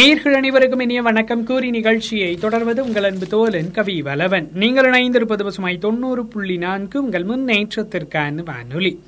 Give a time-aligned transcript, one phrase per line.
[0.00, 1.44] நேயர்கள் அனைவருக்கும் இனிய வணக்கம்.
[1.44, 4.48] கூறி நிகழ்ச்சியை தொடர்வது உங்கள் அன்பு தோலன் கவி வலவன்.
[4.52, 9.00] நீங்கள் இணைந்திருப்பது பசுமாய் தொண்ணூறு புள்ளி நான்கு உங்கள் முன்னேற்றத்திற்கான வானொலி.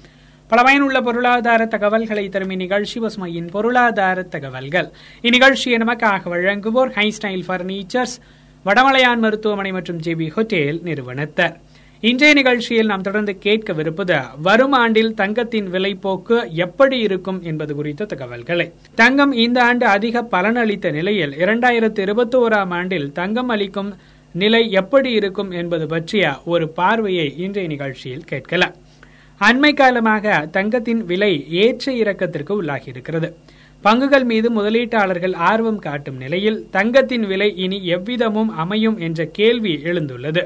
[0.49, 4.91] பல பயனுள்ள பொருளாதார தகவல்களை தரும் இந்நிகழ்ச்சி பசுமையின் பொருளாதார தகவல்கள்.
[5.23, 8.17] இந்நிகழ்ச்சியை நமக்காக வழங்குவோர் ஹை ஸ்டைல் பர்னிச்சர்ஸ்
[8.65, 11.57] வடமலையான் மருத்துவமனை மற்றும் ஜேபி ஹோட்டேல் நிறுவனத்தர்.
[12.09, 18.73] இன்றைய நிகழ்ச்சியில் நாம் தொடர்ந்து கேட்கவிருப்பது வரும் ஆண்டில் தங்கத்தின் விலை போக்கு எப்படி இருக்கும் என்பது குறித்த தகவல்களை.
[18.95, 23.91] தங்கம் இந்த ஆண்டு அதிக பலனளித்த நிலையில் இரண்டாயிரத்து இருபத்தி ஓராம் ஆண்டில் தங்கம் அளிக்கும்
[24.33, 28.75] நிலை எப்படி இருக்கும் என்பது பற்றிய ஒரு பார்வையை இன்றைய நிகழ்ச்சியில் கேட்கலாம்.
[29.41, 33.37] அண்மை காலமாக தங்கத்தின் விலை ஏற்ற இறக்கத்திற்கு உள்ளாகி இருக்கிறது.
[33.85, 40.45] பங்குகள் மீது முதலீட்டாளர்கள் ஆர்வம் காட்டும் நிலையில் தங்கத்தின் விலை இனி எவ்விதமும் அமையும் என்ற கேள்வி எழுந்துள்ளது.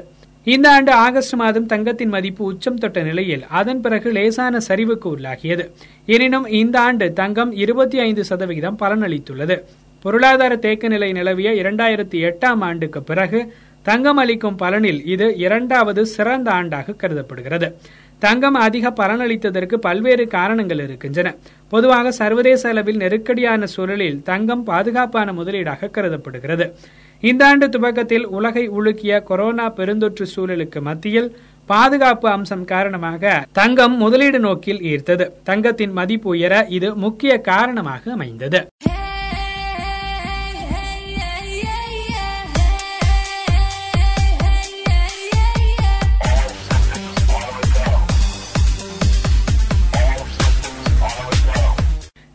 [0.53, 5.63] இந்த ஆண்டு ஆகஸ்ட் மாதம் தங்கத்தின் மதிப்பு உச்சம் தொட்ட நிலையில் அதன் பிறகு லேசான சரிவுக்கு உள்ளாகியது.
[6.05, 9.55] எனினும் இந்த ஆண்டு தங்கம் இருபத்தி ஐந்து சதவிகிதம் பலனளித்துள்ளது.
[10.01, 13.39] பொருளாதார தேக்க நிலை நிலவிய இரண்டாயிரத்தி எட்டாம் ஆண்டுக்கு பிறகு
[13.83, 17.69] தங்கம் அளிக்கும் பலனில் இது இரண்டாவது சிறந்த ஆண்டாக கருதப்படுகிறது.
[18.19, 21.35] தங்கம் அதிக பலனளித்ததற்கு பல்வேறு காரணங்கள் இருக்கின்றன.
[21.73, 26.67] பொதுவாக சர்வதேச அளவில் நெருக்கடியான சூழலில் தங்கம் பாதுகாப்பான முதலீடாக கருதப்படுகிறது.
[27.21, 31.29] இந்த ஆண்டு துவக்கத்தில் உலகை உலுக்கிய கொரோனா பெருந்தொற்று சூழலுக்கு மத்தியில்
[31.65, 35.27] பாதுகாப்பு அம்சம் காரணமாக தங்கம் முதலீடு நோக்கில் ஈர்த்தது.
[35.43, 38.61] தங்கத்தின் மதிப்பு உயர இது முக்கிய காரணமாக அமைந்தது.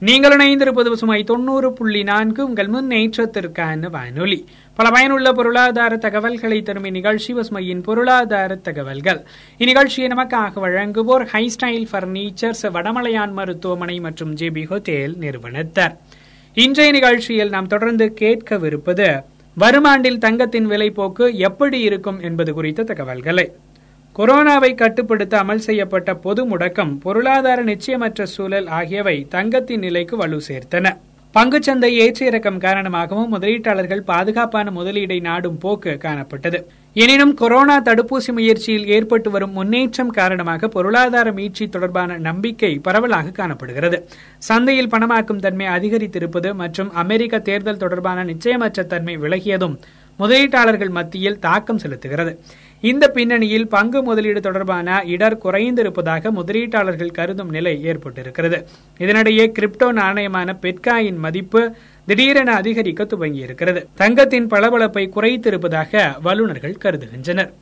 [0.07, 2.45] நீங்கள் இணைந்திருப்பது பசுமை தொண்ணூறு புள்ளி நான்கு.
[2.45, 4.45] உங்கள் முன்னேற்றத்திற்கான வானொலி.
[4.75, 9.21] பல பயனுள்ள பொருளாதார தகவல்களை தரும் இந்நிகழ்ச்சி பசுமையின் பொருளாதார தகவல்கள்.
[9.59, 15.97] இந்நிகழ்ச்சியை நமக்காக வழங்குவோர் ஹை ஸ்டைல் பர்னிச்சர்ஸ் வடமலையான் மருத்துவமனை மற்றும் ஜேபி ஹோட்டேல் நிறுவனத்தர்.
[16.55, 19.23] இன்றைய நிகழ்ச்சியில் நாம் தொடர்ந்து கேட்கவிருப்பது
[19.61, 23.53] வருமாண்டில் தங்கத்தின் விலை போக்கு எப்படி இருக்கும் என்பது குறித்த தகவல்களை.
[24.17, 30.91] கொரோனாவை கட்டுப்படுத்த அமல் செய்யப்பட்ட பொது முடக்கம் பொருளாதார நிச்சயமற்ற சூழல் ஆகியவை தங்கத்தின் நிலைக்கு வலு சேர்த்தன.
[31.35, 36.59] பங்குச்சந்தை ஏற்ற இறக்கம் காரணமாகவும் முதலீட்டாளர்கள் பாதுகாப்பான முதலீடை நாடும் போக்கு காணப்பட்டது.
[36.95, 44.01] எனினும் கொரோனா தடுப்பூசி முயற்சியில் ஏற்பட்டு வரும் முன்னேற்றம் காரணமாக பொருளாதார மீட்சி தொடர்பான நம்பிக்கை பரவலாக காணப்படுகிறது.
[44.39, 49.79] சந்தையில் பணமாக்கும் தன்மை அதிகரித்திருப்பது மற்றும் அமெரிக்க தேர்தல் தொடர்பான நிச்சயமற்ற தன்மை விலகியதும்
[50.19, 52.35] முதலீட்டாளர்கள் மத்தியில் தாக்கம் செலுத்துகிறது.
[52.83, 58.59] இந்த பின்னணியில் பங்கு முதலீடு தொடர்பான இடர் குறைந்திருப்பதாக முதலீட்டாளர்கள் கருதும் நிலை ஏற்பட்டிருக்கிறது.
[58.99, 61.75] இதனிடையே கிரிப்டோ நாணயமான பெட்காயின் மதிப்பு
[62.07, 63.87] திடீரென அதிகரிக்க துவங்கியிருக்கிறது.
[63.95, 67.53] தங்கத்தின் பளபளப்பை குறைத்திருப்பதாக வல்லுநர்கள் கருதுகின்றனர்.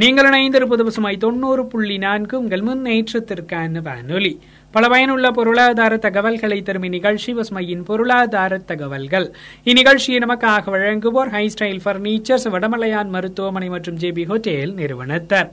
[0.00, 2.34] நீங்கள் இணைந்திருப்பது பசுமை தொண்ணூறு புள்ளி நான்கு.
[2.38, 4.40] உங்கள் முன்னேற்றத்திற்கான வானொலி.
[4.70, 9.26] பல பயனுள்ள பொருளாதார தகவல்களை தரும் இந்நிகழ்ச்சி பசுமையின் பொருளாதார தகவல்கள்.
[9.64, 15.50] இந்நிகழ்ச்சியை நமக்காக வழங்குவோர் ஹை ஸ்டைல் பர்னிச்சர்ஸ் வடமலையான் மருத்துவமனை மற்றும் ஜேபி ஹோட்டேல் நிறுவனத்தர்.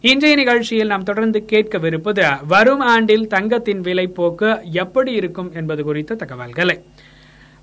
[0.00, 6.76] இன்றைய நிகழ்ச்சியில் நாம் தொடர்ந்து கேட்கவிருப்பது வரும் ஆண்டில் தங்கத்தின் விலை போக்கு எப்படி இருக்கும் என்பது குறித்த தகவல்களை.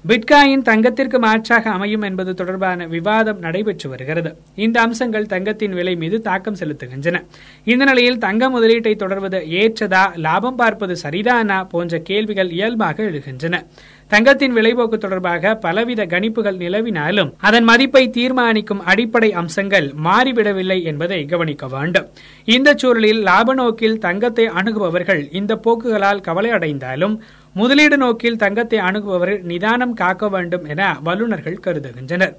[0.05, 4.29] பிட்காயின் தங்கத்திற்கு மாற்றாக அமையும் என்பது தொடர்பான விவாதம் நடைபெற்று வருகிறது.
[4.55, 7.21] இந்த அம்சங்கள் தங்கத்தின் விலை மீது தாக்கம் செலுத்துகின்றன.
[7.63, 13.63] இந்த நிலையில் தங்க முதலீட்டை தொடர்வது ஏற்றதா லாபம் பார்ப்பது சரிதானா போன்ற கேள்விகள் இயல்பாக எழுகின்றன.
[14.07, 22.07] தங்கத்தின் விலைபோக்கு தொடர்பாக பலவித கணிப்புகள் நிலவினாலும் அதன் மதிப்பை தீர்மானிக்கும் அடிப்படை அம்சங்கள் மாறிவிடவில்லை என்பதை கவனிக்க வேண்டும்.
[22.45, 27.17] இந்த சூழலில் லாப நோக்கில் தங்கத்தை அணுகுபவர்கள் இந்த போக்குகளால் கவலை அடைந்தாலும்
[27.59, 32.33] முதலீடு நோக்கில் தங்கத்தை அணுகுபவர்கள் நிதானம் காக்க வேண்டும் என வல்லுநர்கள் கருதுகின்றனர்.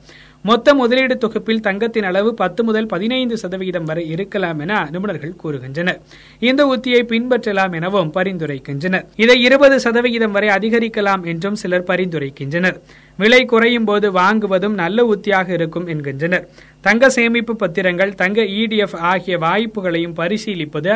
[0.48, 5.98] மொத்த முதலீடு தொகுப்பில் தங்கத்தின் அளவு பத்து முதல் பதினைந்து சதவிகிதம் வரை இருக்கலாம் என நிபுணர்கள் கூறுகின்றனர்.
[6.48, 9.06] இந்த உத்தியை பின்பற்றலாம் எனவும் பரிந்துரைக்கின்றனர்.
[9.24, 12.78] இதை இருபது சதவிகிதம் வரை அதிகரிக்கலாம் என்றும் சிலர் பரிந்துரைக்கின்றனர்.
[13.16, 16.46] விலை குறையும் போது வாங்குவதும் நல்ல உத்தியாக இருக்கும் என்கின்றனர்.
[16.86, 20.94] தங்க சேமிப்பு பத்திரங்கள் தங்க இடிஎஃப் ஆகிய வாய்ப்புகளையும் பரிசீலிப்பது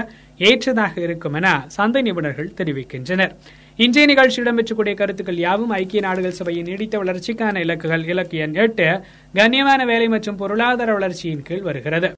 [0.51, 1.49] ஏற்றதாக இருக்கும் என
[1.79, 3.35] சந்தை நிபுணர்கள் தெரிவிக்கின்றனர்.
[3.77, 8.87] இன்றைய நிகழ்ச்சி இடம்பெற்றக்கூடிய கருத்துக்கள் யாவும் ஐக்கிய நாடுகள் சபையின் நீடித்த வளர்ச்சிக்கான இலக்குகள் இலக்கு எண் எட்டு
[9.35, 12.11] கண்ணியமான வேலை மற்றும் பொருளாதார வளர்ச்சியின் கீழ் வருகிறது.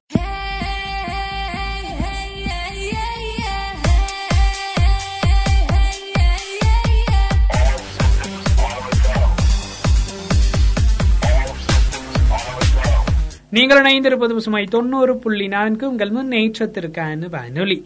[13.49, 17.85] நீங்கள் இணைந்திருப்பது சுமை தொண்ணூறு புள்ளி நான்கு உங்கள் முன்னேற்றத்திற்கான வானொலி.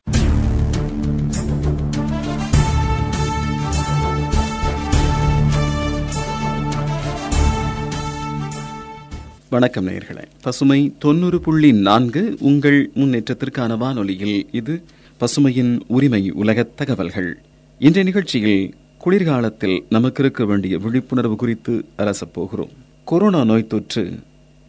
[9.51, 10.23] வணக்கம் நேயர்களே.
[10.41, 14.83] பசுமை தொண்ணூறு புள்ளி நான்கு உங்கள் முன்னேற்றத்திற்கான வானொலியில் இது
[15.19, 17.37] பசுமையின் உரிமை உலக தகவல்கள்.
[17.79, 22.69] இன்றைய நிகழ்ச்சியில் குளிர்காலத்தில் நமக்கு இருக்க வேண்டிய விழிப்புணர்வு குறித்து அலசப் போகிறோம்.
[23.05, 24.19] கொரோனா நோய் தொற்று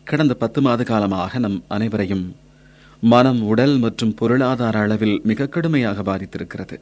[0.05, 2.37] கடந்த பத்து மாத காலமாக நம் அனைவரையும்
[3.01, 6.81] மனம் உடல் மற்றும் பொருளாதார அளவில் மிக கடுமையாக பாதித்திருக்கிறது.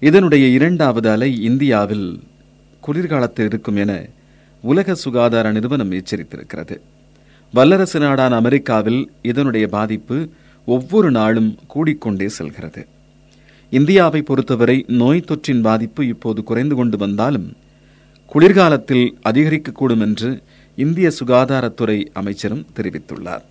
[0.00, 2.20] இதனுடைய இரண்டாவது அலை இந்தியாவில்
[2.80, 4.06] குளிர்காலத்தில் இருக்கும் என
[4.60, 6.80] உலக சுகாதார நிறுவனம் எச்சரித்திருக்கிறது.
[7.52, 10.28] வல்லரசு நாடான அமெரிக்காவில் இதனுடைய பாதிப்பு
[10.66, 12.86] ஒவ்வொரு நாளும் கூடிக்கொண்டே செல்கிறது.
[13.70, 17.56] இந்தியாவை பொறுத்தவரை நோய் தொற்றின் பாதிப்பு இப்போது குறைந்து கொண்டு வந்தாலும்
[18.26, 20.42] குளிர்காலத்தில் அதிகரிக்கக்கூடும் என்று
[20.76, 23.44] இந்திய சுகாதாரத்துறை அமைச்சரும் தெரிவித்துள்ளார்.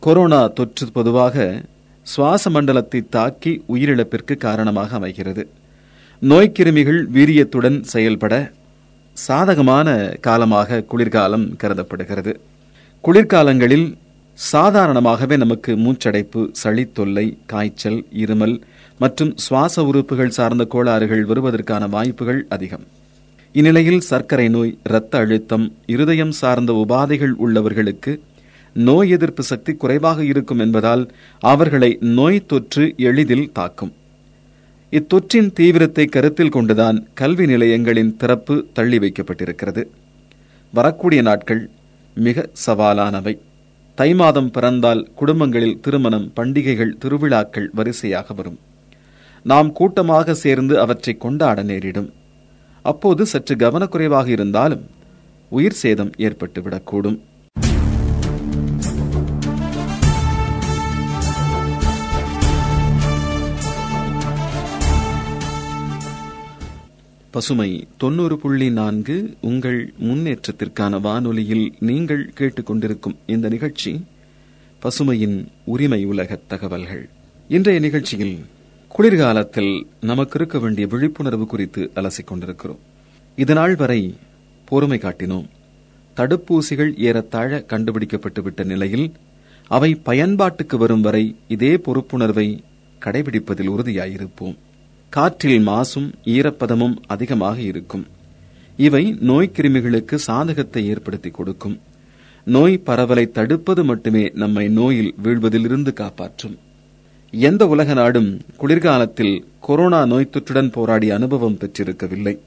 [0.00, 1.62] கொரோனா தொற்று பொதுவாக
[2.02, 5.48] சுவாச மண்டலத்தை தாக்கி உயிரிழப்பிற்கு காரணமாக அமைகிறது.
[6.22, 8.52] நோய்க்கிருமிகள் வீரியத்துடன் செயல்பட
[9.12, 12.40] சாதகமான காலமாக குளிர்காலம் கருதப்படுகிறது.
[13.04, 13.98] குளிர்காலங்களில்
[14.38, 18.62] சாதாரணமாகவே நமக்கு மூச்சடைப்பு சளி தொல்லை காய்ச்சல் இருமல்
[18.98, 22.84] மற்றும் சுவாச உறுப்புகள் சார்ந்த கோளாறுகள் வருவதற்கான வாய்ப்புகள் அதிகம்.
[23.52, 28.20] இந்நிலையில் சர்க்கரை நோய் இரத்த அழுத்தம் இருதயம் சார்ந்த உபாதைகள் உள்ளவர்களுக்கு
[28.74, 31.10] நோய் எதிர்ப்பு சக்தி குறைவாக இருக்கும் என்பதால்
[31.40, 33.92] அவர்களை நோய் தொற்று எளிதில் தாக்கும்.
[34.90, 39.84] இத்தொற்றின் தீவிரத்தை கருத்தில் கொண்டுதான் கல்வி நிலையங்களின் திறப்பு தள்ளி வைக்கப்பட்டிருக்கிறது.
[40.72, 41.70] வரக்கூடிய நாட்கள்
[42.26, 43.34] மிக சவாலானவை.
[43.98, 48.58] தை மாதம் பிறந்தால் குடும்பங்களில் திருமணம் பண்டிகைகள் திருவிழாக்கள் வரிசையாக வரும்.
[49.44, 52.08] நாம் கூட்டமாக சேர்ந்து அவற்றை கொண்டாட நேரிடும்.
[52.84, 54.84] அப்போது சற்று கவனக்குறைவாக இருந்தாலும்
[55.50, 57.18] உயிர் சேதம் ஏற்பட்டுவிடக்கூடும்.
[67.30, 74.04] பசுமை தொண்ணூறு புள்ளி நான்கு உங்கள் முன்னேற்றத்திற்கான வானொலியில் நீங்கள் கேட்டுக்கொண்டிருக்கும் இந்த நிகழ்ச்சி
[74.82, 77.08] பசுமையின் உரிமை உலக தகவல்கள்.
[77.48, 78.44] இன்றைய நிகழ்ச்சியில்
[78.88, 82.78] குளிர்காலத்தில் நமக்கு இருக்க வேண்டிய விழிப்புணர்வு குறித்து அலசிக் கொண்டிருக்கிறோம்
[83.36, 84.14] இதனால் வரை
[84.64, 85.46] பொறுமை காட்டினோம்.
[86.16, 89.12] தடுப்பூசிகள் ஏறத்தாழ கண்டுபிடிக்கப்பட்டுவிட்ட நிலையில்
[89.68, 92.60] அவை பயன்பாட்டுக்கு வரும் வரை இதே பொறுப்புணர்வை
[93.04, 94.56] கடைபிடிப்பதில் உறுதியாயிருப்போம்.
[95.10, 98.06] காற்றில் மாசும் ஈரப்பதமும் அதிகமாக இருக்கும்.
[98.76, 101.80] இவை நோய்க்கிருமிகளுக்கு சாதகத்தை ஏற்படுத்தி கொடுக்கும்.
[102.44, 106.58] நோய் பரவலை தடுப்பது மட்டுமே நம்மை நோயில் வீழ்வதிலிருந்து காப்பாற்றும்.
[107.30, 112.38] எந்த உலக நாடும் குளிர்காலத்தில் கொரோனா நோய் தொற்றுடன் போராடிய அனுபவம் பெற்றிருக்கவில்லை.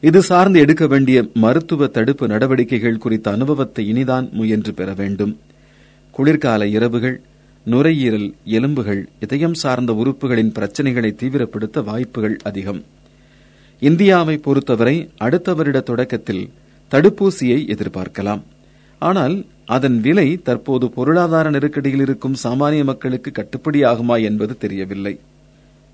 [0.00, 5.40] இது சார்ந்து எடுக்க வேண்டிய மருத்துவ தடுப்பு நடவடிக்கைகள் குறித்த அனுபவத்தை இனிதான் முயன்று பெற வேண்டும்.
[6.10, 7.22] குளிர்கால இரவுகள்
[7.64, 12.84] நுரையீரல் எலும்புகள் இதயம் சார்ந்த உறுப்புகளின் பிரச்சனைகளை தீவிரப்படுத்த வாய்ப்புகள் அதிகம்.
[13.80, 16.50] இந்தியாவை பொறுத்தவரை அடுத்த வருட தொடக்கத்தில்
[16.90, 18.42] தடுப்பூசியை எதிர்பார்க்கலாம்.
[18.98, 25.20] ஆனால் அதன் விலை தற்போது பொருளாதார நெருக்கடியில் இருக்கும் சாமானிய மக்களுக்கு கட்டுப்படியாகுமா என்பது தெரியவில்லை.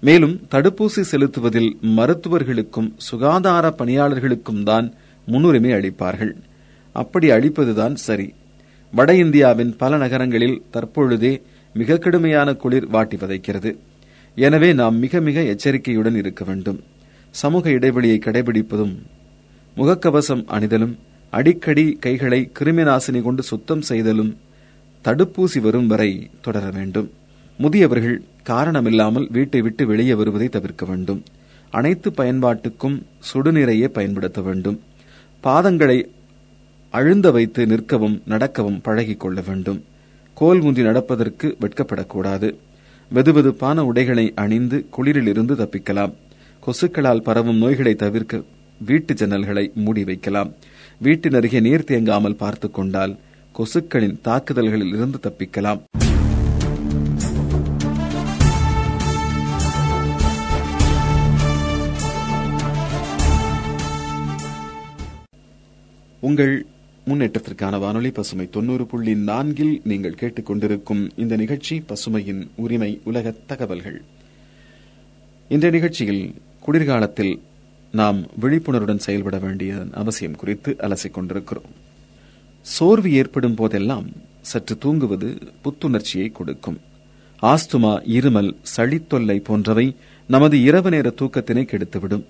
[0.00, 4.92] மேலும் தடுப்பூசி செலுத்துவதில் மருத்துவர்களுக்கும் சுகாதார பணியாளர்களுக்கும் தான்
[5.26, 6.32] முன்னுரிமை அளிப்பார்கள்.
[6.92, 8.32] அப்படி அளிப்பதுதான் சரி.
[8.92, 13.76] வட இந்தியாவின் பல நகரங்களில் தற்பொழுதே மிக கடுமையான குளிர் வாட்டி வதைக்கிறது.
[14.34, 16.80] எனவே நாம் மிக மிக எச்சரிக்கையுடன் இருக்க வேண்டும்.
[17.30, 18.94] சமூக இடைவெளியை கடைபிடிப்பதும்
[19.76, 20.94] முகக்கவசம் அணிதலும்
[21.30, 24.36] அடிக்கடி கைகளை கிருமி நாசினி கொண்டு சுத்தம் செய்தலும்
[25.04, 27.10] தடுப்பூசி வரும் வரை தொடர வேண்டும்.
[27.58, 31.22] முதியவர்கள் காரணமில்லாமல் வீட்டை விட்டு வெளியே வருவதை தவிர்க்க வேண்டும்.
[31.70, 34.80] அனைத்து பயன்பாட்டுக்கும் சுடுநீரையே பயன்படுத்த வேண்டும்.
[35.42, 36.04] பாதங்களை
[36.90, 39.84] அழுந்த வைத்து நிற்கவும் நடக்கவும் பழகிக் கொள்ள வேண்டும்.
[40.34, 42.54] கோல் முந்தி நடப்பதற்கு வெட்கப்படக்கூடாது.
[43.14, 46.14] வெதுவெதுப்பான உடைகளை அணிந்து குளிரில் இருந்து தப்பிக்கலாம்.
[46.66, 48.42] கொசுக்களால் பரவும் நோய்களை தவிர்க்க
[48.86, 50.52] வீட்டு ஜன்னல்களை மூடி வைக்கலாம்.
[50.98, 53.18] வீட்டின் அருகே நீர் தேங்காமல் பார்த்துக் கொண்டால்
[53.58, 55.82] கொசுக்களின் தாக்குதல்களில் இருந்து தப்பிக்கலாம்.
[66.20, 66.66] உங்கள்
[67.10, 74.02] முன்னேற்றத்திற்கான வானொலி பசுமை தொண்ணூறு புள்ளி நான்கில் நீங்கள் கேட்டுக்கொண்டிருக்கும் இந்த நிகழ்ச்சி பசுமையின் உரிமை உலக தகவல்கள்.
[75.48, 77.40] இந்த நிகழ்ச்சியில் குளிர்காலத்தில்
[77.92, 81.70] நாம் விழிப்புணர்வுடன் செயல்பட வேண்டிய அவசியம் குறித்து அலசிக் கொண்டிருக்கிறோம்.
[82.60, 84.08] சோர்வு ஏற்படும் போதெல்லாம்
[84.40, 86.78] சற்று தூங்குவது புத்துணர்ச்சியை கொடுக்கும்.
[87.42, 89.96] ஆஸ்துமா இருமல் சளித்தொல்லை போன்றவை
[90.28, 92.24] நமது இரவு நேர தூக்கத்தினை கெடுத்துவிடும்.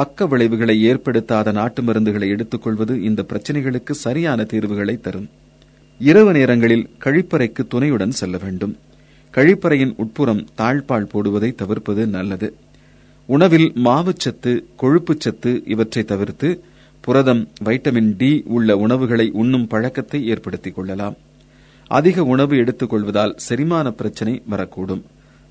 [0.00, 5.28] பக்க விளைவுகளை ஏற்படுத்தாத நாட்டு மருந்துகளை எடுத்துக்கொள்வது இந்த பிரச்சனைகளுக்கு சரியான தீர்வுகளை தரும்.
[5.98, 8.76] இரவு நேரங்களில் கழிப்பறைக்கு துணையுடன் செல்ல வேண்டும்.
[9.34, 12.54] கழிப்பறையின் உட்புறம் தாழ்பால் போடுவதை தவிர்ப்பது நல்லது.
[13.26, 14.52] உணவில் மாவுச்சத்து
[14.82, 16.62] கொழுப்புச்சத்து இவற்றை தவிர்த்து
[17.00, 21.16] புரதம் வைட்டமின் டி உள்ள உணவுகளை உண்ணும் பழக்கத்தை ஏற்படுத்திக் கொள்ளலாம்.
[21.88, 25.02] அதிக உணவு எடுத்துக்கொள்வதால் செரிமான பிரச்சனை வரக்கூடும்.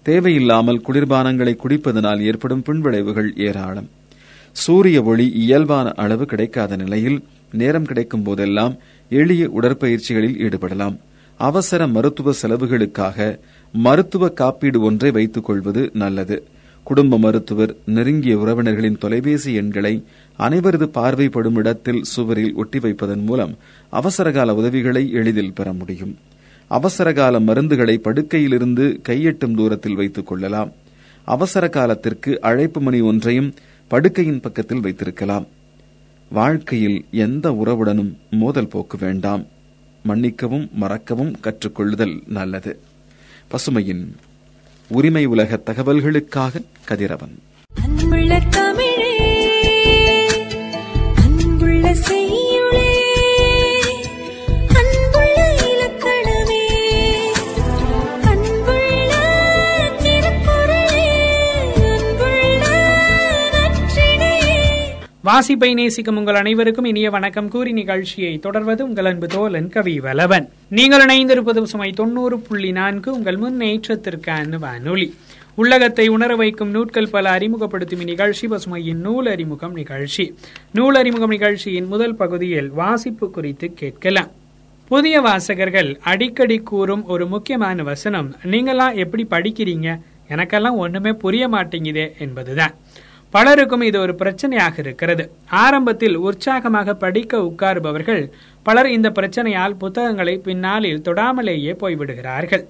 [0.03, 3.97] தேவையில்லாமல் குளிர்பானங்களை குடிப்பதனால் ஏற்படும் பின்விளைவுகள் ஏராளம்.
[4.51, 8.77] சூரிய ஒளி இயல்பான அளவு கிடைக்காத நிலையில் நேரம் கிடைக்கும் போதெல்லாம்
[9.09, 10.97] எளிய உடற்பயிற்சிகளில் ஈடுபடலாம்.
[11.37, 13.39] அவசர மருத்துவ செலவுகளுக்காக
[13.71, 16.43] மருத்துவ காப்பீடு ஒன்றை வைத்துக் கொள்வது நல்லது.
[16.83, 20.03] குடும்ப மருத்துவர் நெருங்கிய உறவினர்களின் தொலைபேசி எண்களை
[20.39, 23.57] அனைவரது பார்வைப்படும் இடத்தில் சுவரில் ஒட்டி வைப்பதன் மூலம்
[23.89, 26.17] அவசரகால உதவிகளை எளிதில் பெற முடியும்.
[26.67, 30.71] அவசரகால மருந்துகளை படுக்கையிலிருந்து கையெட்டும் தூரத்தில் வைத்துக் கொள்ளலாம்.
[31.25, 33.53] அவசர காலத்திற்கு அழைப்பு மணி ஒன்றையும்
[33.89, 35.47] படுக்கையின் பக்கத்தில் வைத்திருக்கலாம்.
[36.29, 39.45] வாழ்க்கையில் எந்த உறவுடனும் மோதல் போக்கு வேண்டாம்.
[40.03, 42.79] மன்னிக்கவும் மறக்கவும் கற்றுக்கொள்ளுதல் நல்லது.
[43.51, 44.13] பசுமையின்
[44.87, 47.39] உரிமை உலக தகவல்களுக்காக கதிரவன்.
[65.29, 67.47] வாசிப்பை நேசிக்கும் உங்கள் அனைவருக்கும் இனிய வணக்கம்.
[67.47, 73.37] கூறி நிகழ்ச்சியை தொடர்வது உங்கள் அன்பு தோலன் கவி வலவன் நீங்கள் இணைந்திருப்பது சுமை தொண்ணூறு புள்ளி நான்கு உங்கள்
[73.37, 75.15] முன்னேற்றத்திற்கான வானொலி
[75.55, 80.35] உள்ளகத்தை உணர வைக்கும் நூட்கள் பல அறிமுகப்படுத்தும் நிகழ்ச்சி பசுமையின் நூல் அறிமுகம் நிகழ்ச்சி.
[80.71, 84.31] நூல் அறிமுகம் நிகழ்ச்சியின் முதல் பகுதியில் வாசிப்பு குறித்து கேட்கலாம்.
[84.87, 89.99] புதிய வாசகர்கள் அடிக்கடி கூறும் ஒரு முக்கியமான வசனம் நீங்களாம் எப்படி படிக்கிறீங்க?
[90.29, 92.75] எனக்கெல்லாம் ஒண்ணுமே புரிய மாட்டேங்குதே என்பதுதான்.
[93.33, 95.23] பலருக்கும் இது ஒரு பிரச்சனையாக இருக்கிறது.
[95.63, 98.23] ஆரம்பத்தில் உற்சாகமாக படிக்க உட்காருபவர்கள்
[98.65, 102.63] பலர் இந்த பிரச்சனையால் புத்தகங்களை பின்னாளில் தொடாமலேயே போய்விடுகிறார்கள்.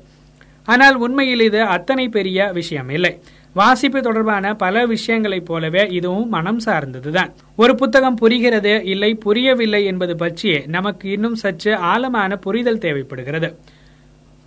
[0.67, 3.13] ஆனால் உண்மையில் இது அத்தனை பெரிய விஷயம் இல்லை
[3.55, 7.31] வாசிப்பு தொடர்பான பல விஷயங்களைப் போலவே இதுவும் மனம் சார்ந்ததுதான்.
[7.55, 13.49] ஒரு புத்தகம் புரிகிறது இல்லை புரியவில்லை என்பது பற்றியே நமக்கு இன்னும் சற்று ஆழமான புரிதல் தேவைப்படுகிறது.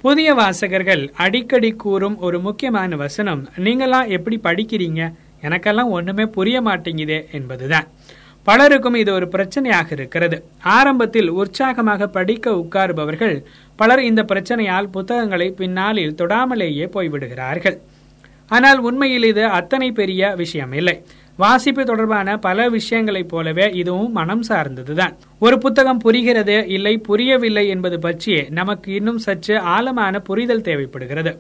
[0.05, 5.03] புதிய வாசகர்கள் அடிக்கடி கூறும் ஒரு முக்கியமான வசனம் நீங்களாம் எப்படி படிக்கிறீங்க?
[5.43, 7.89] எனக்கெல்லாம் ஒண்ணுமே புரிய மாட்டேங்குதே என்பதுதான்.
[8.47, 10.37] பலருக்கும் இது ஒரு பிரச்சனையாக இருக்கிறது.
[10.77, 13.37] ஆரம்பத்தில் உற்சாகமாக படிக்க உட்காருபவர்கள்
[13.77, 17.77] பலர் இந்த பிரச்சனையால் புத்தகங்களை பின்னாளில் தொடாமலேயே போய்விடுகிறார்கள்.
[18.51, 20.97] ஆனால் உண்மையில் இது அத்தனை பெரிய விஷயம் இல்லை
[21.39, 25.15] வாசிப்பு தொடர்பான பல விஷயங்களைப் போலவே இதுவும் மனம் சார்ந்ததுதான்.
[25.39, 31.35] ஒரு புத்தகம் புரிகிறது இல்லை புரியவில்லை என்பது பற்றி நமக்கு இன்னும் சற்று ஆழமான புரிதல் தேவைப்படுகிறது.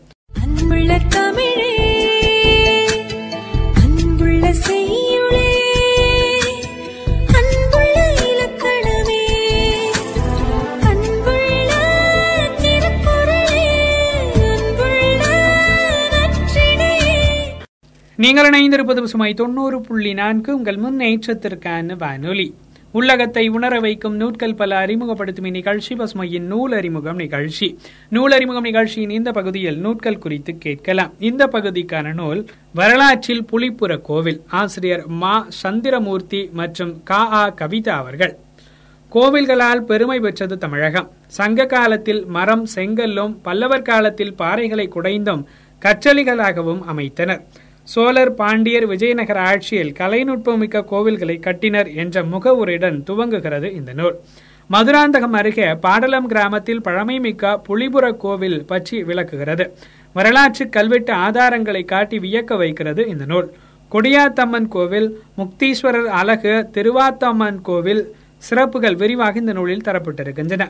[18.16, 20.57] நீங்கள் இணைந்திருப்பது சுமை தொண்ணூறு புள்ளி நான்கு.
[20.57, 22.54] உங்கள் முன்னேற்றத்திற்கான வானொலி.
[22.92, 27.78] உள்ளகத்தை உணர வைக்கும் நூட்கள் பல அறிமுகப்படுத்தும் இந்நிகழ்ச்சி பசுமையின் நூல் அறிமுகம் நிகழ்ச்சி.
[28.09, 31.12] நூல் அறிமுகம் நிகழ்ச்சியின் இந்த பகுதியில் நூட்கள் குறித்து கேட்கலாம்.
[31.19, 35.47] இந்த பகுதிக்கான நூல் வரலாற்றில் புலிப்புற கோவில் ஆசிரியர் மா.
[35.49, 37.33] சந்திரமூர்த்தி மற்றும் கா.
[37.33, 37.54] ஆ.
[37.61, 38.37] கவிதா அவர்கள்.
[39.14, 41.11] கோவில்களால் பெருமை பெற்றது தமிழகம்.
[41.26, 45.45] சங்க காலத்தில் மரம் செங்கல்லும் பல்லவர் காலத்தில் பாறைகளை குடைந்தும்
[45.83, 47.42] கற்றளிகளாகவும் அமைத்தனர்.
[47.89, 54.17] சோழர் பாண்டியர் விஜயநகர ஆட்சியில் கலைநுட்பமிக்க கோவில்களை கட்டினர் என்ற முகவுரையுடன் துவங்குகிறது இந்த நூல்.
[54.71, 59.67] மதுராந்தகம் அருகே பாடலம் கிராமத்தில் பழமைமிக்க புலிபுர கோவில் பற்றி விளக்குகிறது.
[60.12, 63.49] வரலாற்று கல்வெட்டு ஆதாரங்களை காட்டி வியக்க வைக்கிறது இந்த நூல்.
[63.93, 65.09] கொடியாத்தம்மன் கோவில்
[65.41, 68.03] முக்தீஸ்வரர் அழகு திருவாத்தம்மன் கோவில்
[68.39, 70.65] சிறப்புகள் விரிவாக இந்த நூலில் தரப்பட்டிருக்கின்றன.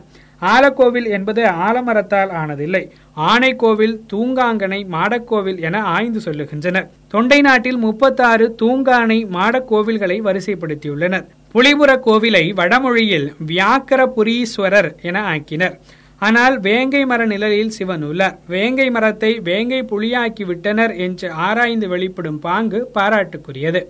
[0.51, 2.83] ஆலக்கோவில் என்பது ஆலமரத்தால் ஆனதில்லை.
[3.17, 6.89] ஆனைக்கோவில் தூங்காங்கனை மாடக்கோவில் என ஆய்ந்து சொல்லுகின்றனர்.
[7.09, 11.27] தொண்டை நாட்டில் முப்பத்தாறு தூங்கானை மாடக்கோவில்களை வரிசைப்படுத்தியுள்ளனர்.
[11.53, 15.77] புலிபுர கோவிலை வடமொழியில் வியாக்கரபுரீஸ்வரர் என ஆக்கினர்.
[16.19, 18.39] ஆனால் வேங்கை மர நிழலில் சிவன் உள்ளார்.
[18.47, 23.83] வேங்கை மரத்தை வேங்கை புலியாக்கி விட்டனர் என்று ஆராய்ந்து வெளிப்படும் பாங்கு பாராட்டுக்குரியது.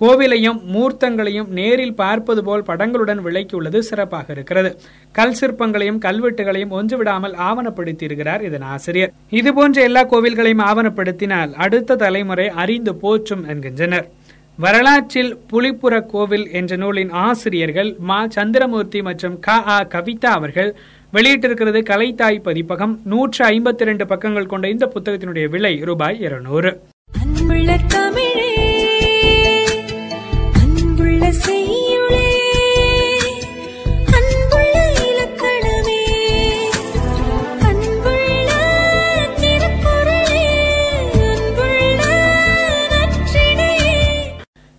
[0.00, 4.78] கோவிலையும் மூர்த்தங்களையும் நேரில் பார்ப்பது போல் படங்களுடன் விளக்கியுள்ளது சிறப்பாக இருக்கிறது.
[5.12, 9.12] கல் சிற்பங்களையும் கல்வெட்டுகளையும் ஒன்றுவிடாமல் ஆவணப்படுத்தியிருக்கிறார் இதன் ஆசிரியர்.
[9.30, 14.08] இதுபோன்ற எல்லா கோவில்களையும் ஆவணப்படுத்தினால் அடுத்த தலைமுறை அறிந்து போற்றும் என்கின்றனர்.
[14.56, 18.28] வரலாற்றில் புலிப்புற கோவில் என்ற நூலின் ஆசிரியர்கள் மா.
[18.28, 19.52] சந்திரமூர்த்தி மற்றும் க.
[19.52, 19.84] ஆ.
[19.84, 20.74] கவிதா அவர்கள்
[21.12, 23.00] வெளியிட்டிருக்கிறது கலைத்தாய் பதிப்பகம்.
[23.04, 26.80] நூற்று ஐம்பத்தி இரண்டு பக்கங்கள் கொண்ட இந்த புத்தகத்தினுடைய விலை ரூபாய் இருநூறு.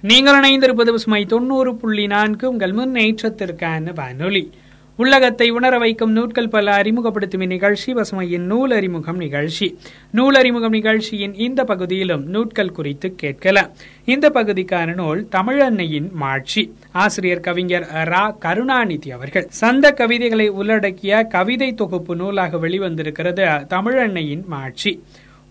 [0.09, 2.49] நீங்கள் இணைந்திருப்பது பசுமை தொண்ணூறு புள்ளி நான்கு.
[2.49, 4.51] உங்கள் முன்னேற்றத்திற்கான வானொலி.
[4.95, 9.77] உள்ளகத்தை உணர வைக்கும் நூட்கள் பல அறிமுகப்படுத்தும் இந்நிகழ்ச்சி பசுமையின் நூல் அறிமுகம் நிகழ்ச்சி.
[10.11, 13.69] நூல் அறிமுகம் நிகழ்ச்சியின் இந்த பகுதியிலும் நூட்கள் குறித்து கேட்கலாம்.
[14.05, 16.73] இந்த பகுதிக்கான நூல் தமிழன்னையின் மாட்சி.
[16.91, 18.37] ஆசிரியர் கவிஞர் ரா.
[18.39, 19.47] கருணாநிதி அவர்கள்.
[19.49, 25.03] சந்த கவிதைகளை உள்ளடக்கிய கவிதை தொகுப்பு நூலாக வெளிவந்திருக்கிறது தமிழன்னையின் மாட்சி.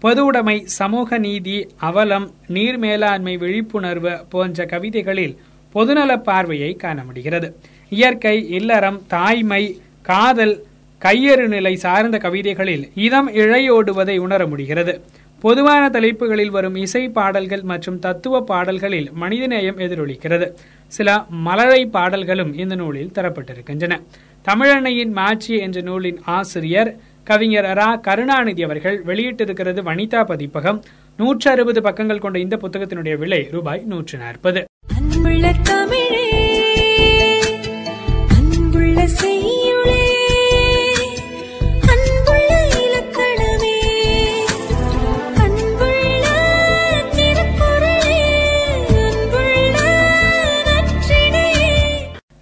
[0.03, 5.35] பொது உடைமை சமூக நீதி அவலம் நீர் மேலாண்மை விழிப்புணர்வு போன்ற கவிதைகளில்
[5.75, 7.49] பொதுநல பார்வையை காண முடிகிறது
[7.89, 9.63] இயற்கை இல்லறம் தாய்மை
[10.03, 10.55] காதல்
[11.03, 14.95] கையறு நிலை சார்ந்த கவிதைகளில் இதம் இழையோடுவதை உணர முடிகிறது.
[15.41, 20.47] பொதுவான தலைப்புகளில் வரும் இசை பாடல்கள் மற்றும் தத்துவ பாடல்களில் மனிதநேயம் எதிரொலிக்கிறது.
[20.87, 24.01] சில மலரை பாடல்களும் இந்த நூலில் தரப்பட்டிருக்கின்றன.
[24.49, 26.91] தமிழன்னையின் மாட்சி என்ற நூலின் ஆசிரியர்
[27.31, 30.81] கவிஞர் ரா கருணாநிதி அவர்கள் வெளியிட்டிருக்கிறது வனிதா பதிப்பகம்.
[31.19, 34.63] நூற்று அறுபது பக்கங்கள் கொண்ட இந்த புத்தகத்தினுடைய விலை ரூபாய் நூற்று நாற்பது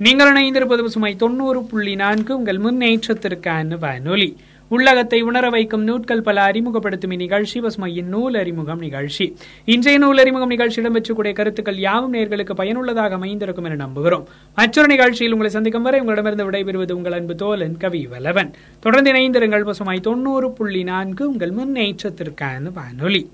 [0.06, 4.28] நீங்கள் இணைந்திருப்பது பசுமை தொண்ணூறு புள்ளி நான்கு உங்கள் முன்னேற்றத்திற்கான வானொலி.
[4.68, 9.36] உள்ளகத்தை உணர வைக்கும் நூட்கள் பல அறிமுகப்படுத்தும் இந்நிகழ்ச்சி பசுமையின் நூல் அறிமுகம் நிகழ்ச்சி.
[9.64, 14.24] இன்றைய நூல் அறிமுகம் நிகழ்ச்சி இடம்பெற்றக்கூடிய கருத்துக்கள் யாவும் நேர்களுக்கு பயனுள்ளதாக அமைந்திருக்கும் என நம்புகிறோம்.
[14.54, 18.52] மற்றொரு நிகழ்ச்சியில் உங்களை சந்திக்கும் வரை உங்களிடமிருந்து விடைபெறுவது உங்கள் அன்பு தோலன் கவி வல்லவன்.
[18.80, 23.30] தொடர்ந்து இணைந்திருங்கள் பசுமை தொண்ணூறு புள்ளி நான்கு உங்கள் முன்னேற்றத்திற்கான வானொலி.